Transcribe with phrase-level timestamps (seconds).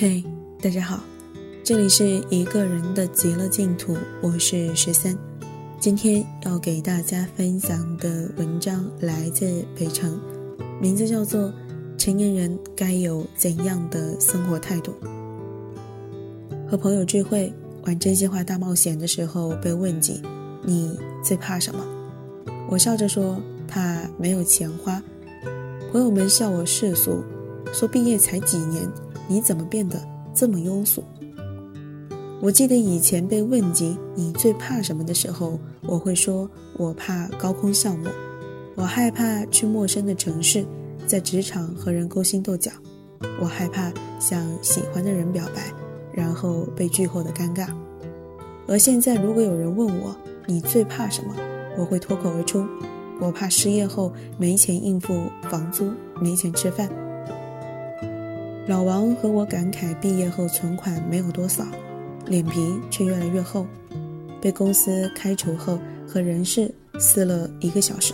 [0.00, 0.22] 嘿，
[0.62, 1.00] 大家好，
[1.64, 5.12] 这里是一个人的极乐净土，我是十三。
[5.80, 10.20] 今天要给大家分享的文章来自北城，
[10.80, 11.48] 名字叫做
[11.98, 14.94] 《成年人该有怎样的生活态度》。
[16.70, 20.22] 和朋友聚会玩真心话大冒险的时候，被问及
[20.62, 21.84] 你最怕什么，
[22.70, 25.02] 我笑着说怕没有钱花。
[25.90, 27.24] 朋友们笑我世俗，
[27.72, 28.88] 说毕业才几年。
[29.28, 30.00] 你怎么变得
[30.34, 31.04] 这么庸俗？
[32.40, 38.06] 我记得以前被问及你最怕什么的时候，我会说我怕高空项目，
[38.74, 40.64] 我害怕去陌生的城市，
[41.06, 42.70] 在职场和人勾心斗角，
[43.40, 45.72] 我害怕向喜欢的人表白，
[46.12, 47.68] 然后被拒后的尴尬。
[48.68, 50.14] 而现在，如果有人问我
[50.46, 51.34] 你最怕什么，
[51.76, 52.64] 我会脱口而出：
[53.20, 56.88] 我怕失业后没钱应付房租，没钱吃饭。
[58.68, 61.64] 老王和我感慨，毕业后存款没有多少，
[62.26, 63.66] 脸皮却越来越厚。
[64.42, 68.12] 被公司开除后，和人事撕了一个小时，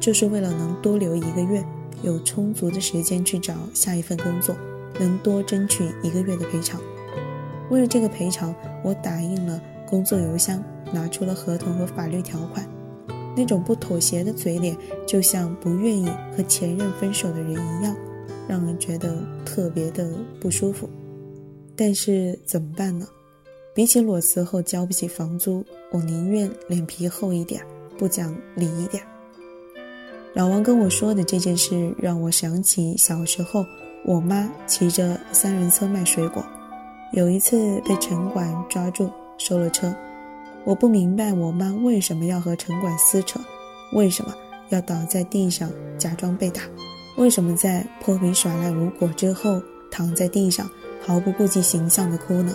[0.00, 1.62] 就是为了能多留一个月，
[2.00, 4.56] 有充足的时间去找下一份工作，
[4.98, 6.80] 能多争取一个月的赔偿。
[7.68, 12.66] 为了这个赔偿，我打印了工作邮箱，拿出了合同和法律条款。
[13.36, 14.74] 那种不妥协的嘴脸，
[15.06, 17.94] 就像不愿意和前任分手的人一样。
[18.50, 20.90] 让人觉得特别的不舒服，
[21.76, 23.06] 但是怎么办呢？
[23.72, 27.64] 比起裸辞后交不起房租，我宁愿脸皮厚一点，
[27.96, 29.00] 不讲理一点。
[30.34, 33.64] 老王跟我说的这件事，让我想起小时候，
[34.04, 36.44] 我妈骑着三轮车卖水果，
[37.12, 39.94] 有一次被城管抓住收了车。
[40.64, 43.38] 我不明白我妈为什么要和城管撕扯，
[43.92, 44.34] 为什么
[44.70, 46.62] 要倒在地上假装被打。
[47.16, 50.68] 为什么在泼皮耍赖无果之后，躺在地上
[51.04, 52.54] 毫不顾及形象的哭呢？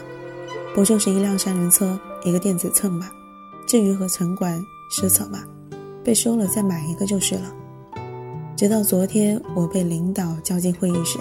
[0.74, 3.10] 不就是一辆三轮车，一个电子秤吗？
[3.68, 5.44] 至于和城管撕扯吗？
[6.04, 7.54] 被收了再买一个就是了。
[8.56, 11.20] 直到昨天，我被领导叫进会议室，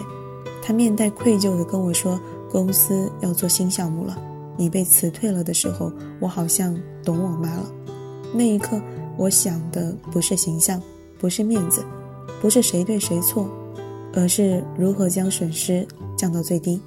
[0.63, 2.21] 他面带愧疚地跟我说
[2.51, 4.17] ：“公司要做新项目了，
[4.57, 7.71] 你被辞退了。”的时候，我好像懂我妈了。
[8.33, 8.81] 那一刻，
[9.17, 10.81] 我想的不是形象，
[11.19, 11.85] 不是面子。
[12.45, 13.49] 不是谁对谁错，
[14.13, 16.79] 而是如何将损失降到最低。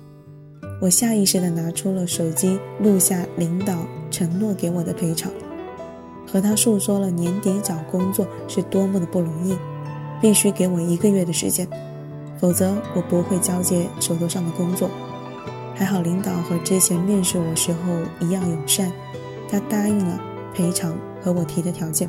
[0.80, 3.76] 我下意识地拿出了手机，录下领导
[4.12, 5.32] 承诺给我的赔偿，
[6.32, 9.58] 和他诉说了年底找工作是多么的不容易，
[10.22, 11.68] 必须给我一个月的时间，
[12.40, 14.88] 否则我不会交接手头上的工作。
[15.74, 17.80] 还好领导和之前面试我时候
[18.20, 18.92] 一样友善，
[19.50, 20.22] 他答应了
[20.54, 22.08] 赔偿和我提的条件。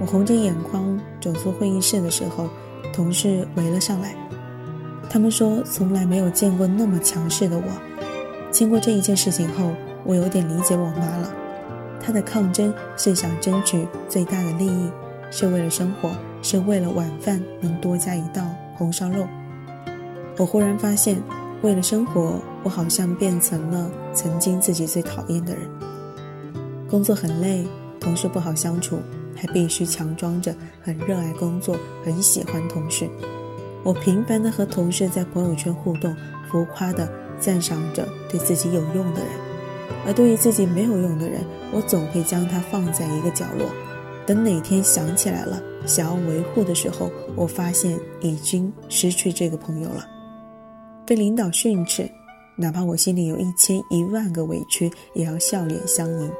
[0.00, 2.48] 我红着眼眶走出会议室的时候，
[2.92, 4.14] 同事围了上来。
[5.10, 7.64] 他们说从来没有见过那么强势的我。
[8.50, 9.72] 经过这一件事情后，
[10.04, 11.32] 我有点理解我妈了。
[12.00, 14.90] 她的抗争是想争取最大的利益，
[15.30, 16.10] 是为了生活，
[16.42, 18.42] 是为了晚饭能多加一道
[18.76, 19.26] 红烧肉。
[20.36, 21.20] 我忽然发现，
[21.62, 25.62] 为了生活，我好像变成了曾经自己最讨厌的人。
[26.88, 27.66] 工作很累，
[27.98, 29.00] 同事不好相处。
[29.38, 33.08] 还必须强装着很热爱工作，很喜欢同事。
[33.84, 36.14] 我频繁的和同事在朋友圈互动，
[36.50, 39.30] 浮夸的赞赏着对自己有用的人，
[40.04, 43.68] 而对于自己没有用的人，我总会将他放在一个角落。
[44.26, 50.04] 等哪天想起来了，想要维护的时候，我发现已经失去这个朋友了。
[51.06, 52.06] 被领导训斥，
[52.56, 56.30] 哪怕我心里有一千一万个委屈，也要笑脸相迎。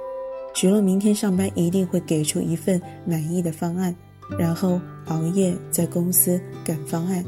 [0.58, 3.94] 许诺明天上班一定会给出一份满意的方案，
[4.36, 7.24] 然后熬夜在公司赶方案，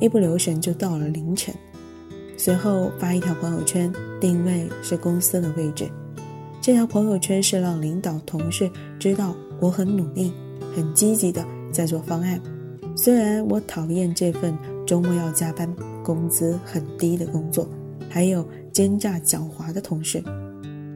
[0.00, 1.54] 一不留神就到了凌晨。
[2.36, 5.88] 随后发一条朋友圈，定位是公司的位置。
[6.60, 8.68] 这条朋友圈是让领导同事
[8.98, 10.32] 知道我很努力、
[10.74, 12.40] 很积极的在做方案。
[12.96, 17.68] 虽然我讨厌这份周末要加班、工资很低的工作，
[18.10, 20.20] 还有奸诈狡猾的同事。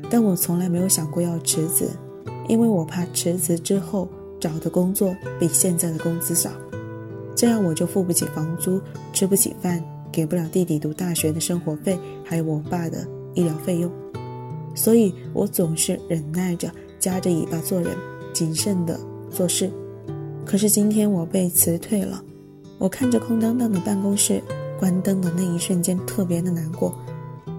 [0.08, 1.88] 但我从来没有想过要辞职，
[2.48, 4.08] 因为我怕辞职之后
[4.40, 6.50] 找的工作比现在的工资少，
[7.34, 8.80] 这样我就付不起房租，
[9.12, 9.82] 吃不起饭，
[10.12, 13.90] 给不了弟弟读大学的生活费，还有我爸的医疗费用。
[14.74, 17.96] 所以我总是忍耐着，夹着尾巴做人，
[18.32, 19.00] 谨慎的
[19.30, 19.70] 做事。
[20.44, 22.22] 可是今天我被辞退了，
[22.78, 24.40] 我看着空荡荡的办公室，
[24.78, 26.94] 关灯的那一瞬间特别的难过，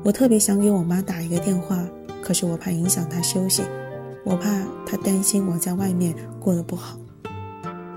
[0.04, 1.86] 我特别想给我妈打一个电话。
[2.28, 3.64] 可是我怕影响他休息，
[4.26, 4.50] 我怕
[4.86, 6.98] 他担心我在外面过得不好。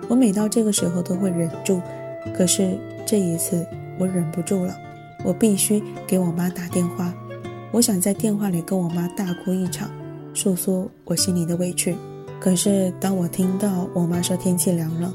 [0.09, 1.81] 我每到这个时候都会忍住，
[2.33, 3.67] 可是这一次
[3.99, 4.73] 我忍不住了。
[5.25, 7.13] 我必须给我妈打电话。
[7.73, 9.91] 我想在电话里跟我妈大哭一场，
[10.33, 11.97] 诉说我心里的委屈。
[12.39, 15.13] 可是当我听到我妈说天气凉了，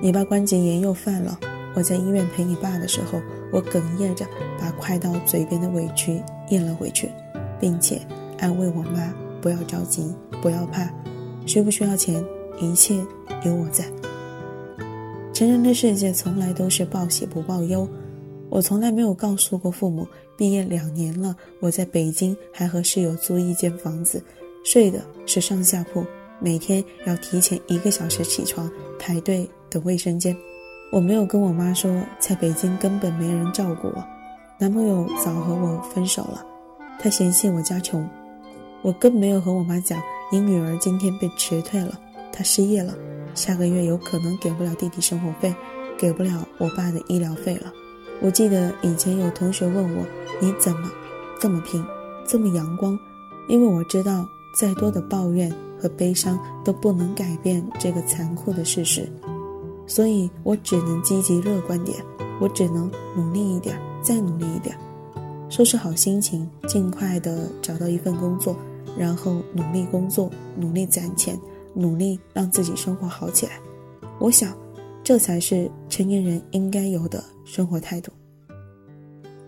[0.00, 1.36] 你爸关节炎又犯了，
[1.74, 3.20] 我在医院陪你爸的时候，
[3.50, 4.24] 我哽咽着
[4.60, 7.10] 把快到嘴边的委屈咽了回去，
[7.58, 8.00] 并且
[8.42, 10.12] 安慰我妈不要着急，
[10.42, 10.92] 不要怕，
[11.46, 12.22] 需不需要钱，
[12.60, 12.96] 一切
[13.44, 13.84] 有我在。
[15.32, 17.88] 成人的世界从来都是报喜不报忧。
[18.50, 20.04] 我从来没有告诉过父母，
[20.36, 24.20] 毕业两年了，我在北京还和室友租一间房子，
[24.64, 26.04] 睡的是上下铺，
[26.40, 28.68] 每天要提前一个小时起床
[28.98, 30.36] 排队等卫生间。
[30.90, 34.04] 我没有跟我妈说，在北京根本没人照顾我，
[34.58, 36.44] 男朋友早和我分手了，
[36.98, 38.04] 他嫌弃我家穷。
[38.82, 40.00] 我更没有和我妈讲，
[40.30, 41.98] 你女儿今天被辞退了，
[42.32, 42.94] 她失业了，
[43.34, 45.54] 下个月有可能给不了弟弟生活费，
[45.96, 47.72] 给不了我爸的医疗费了。
[48.20, 50.04] 我记得以前有同学问我
[50.40, 50.90] ：“你怎么
[51.40, 51.84] 这么拼，
[52.26, 52.98] 这么阳光？”
[53.48, 54.26] 因为我知道，
[54.56, 59.08] 再多的抱怨和悲伤都不能改变这个残酷的事实，
[59.86, 61.98] 所以我只能积极乐观点，
[62.40, 64.76] 我只能努力一点，再努力一点，
[65.48, 68.56] 收拾好心情，尽快的找到一份工作，
[68.96, 71.38] 然后努力工作，努力攒钱，
[71.74, 73.52] 努力让自己生活好起来。
[74.18, 74.56] 我想。
[75.04, 78.12] 这才是成年人应该有的生活态度。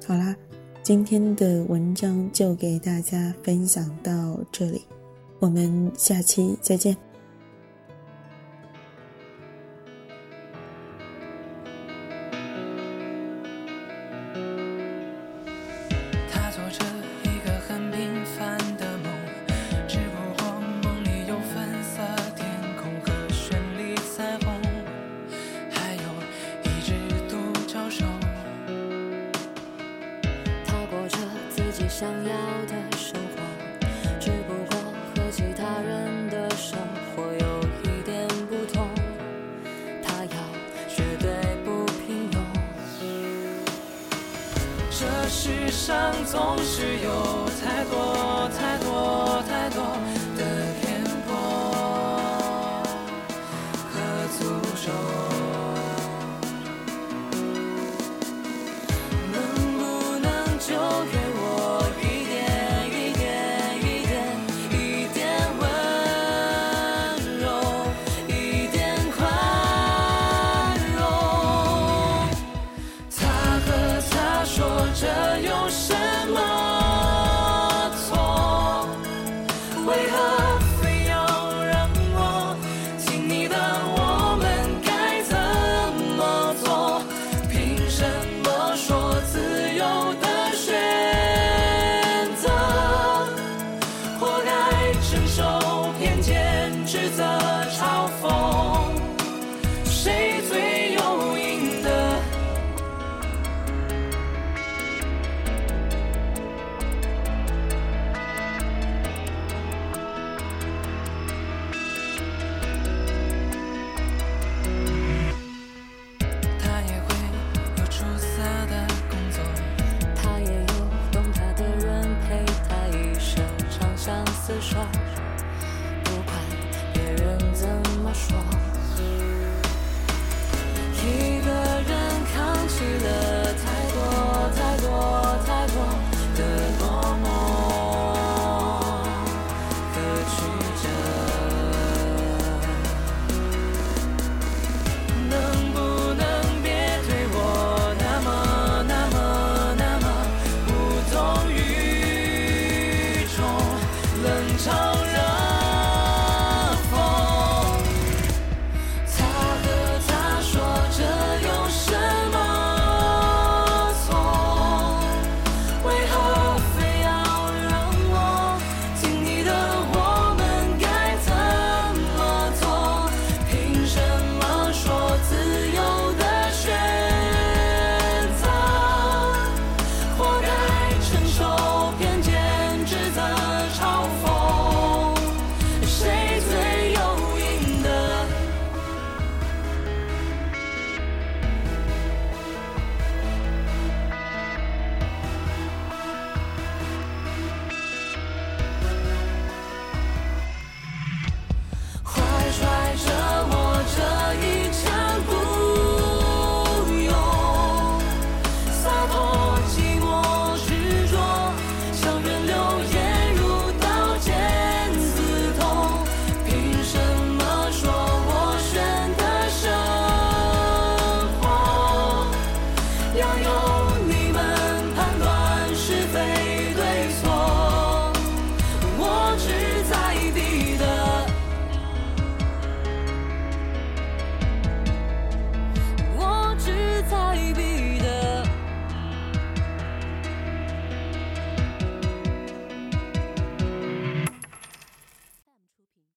[0.04, 0.34] 好啦，
[0.82, 4.82] 今天的文章就给大家分享到这里，
[5.38, 6.96] 我们下期再见。
[31.88, 32.30] 想要
[32.66, 33.42] 的生活，
[34.18, 34.76] 只不过
[35.14, 36.78] 和其他人的生
[37.14, 38.88] 活有一点不同。
[40.02, 40.36] 他要
[40.88, 41.30] 绝对
[41.64, 42.34] 不平庸。
[44.90, 48.23] 这世上总是有太多。